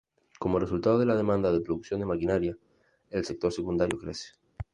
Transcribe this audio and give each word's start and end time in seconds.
Como 0.39 0.57
resultado 0.57 0.97
de 0.97 1.05
la 1.05 1.15
demanda 1.15 1.51
de 1.51 1.61
producción 1.61 1.99
de 1.99 2.07
maquinaria, 2.07 2.57
el 3.11 3.23
sector 3.23 3.53
secundario 3.53 3.99
crece. 3.99 4.29